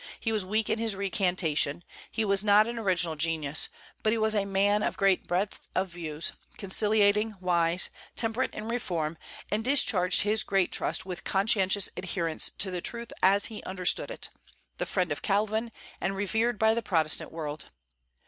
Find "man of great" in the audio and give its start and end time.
4.45-5.27